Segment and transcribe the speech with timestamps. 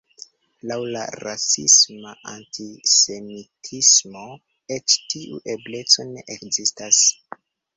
[0.69, 4.25] Laŭ la rasisma antisemitismo,
[4.77, 7.05] eĉ tiu ebleco ne ekzistas.